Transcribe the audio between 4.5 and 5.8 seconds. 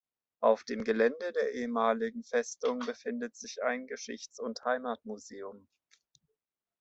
Heimatmuseum".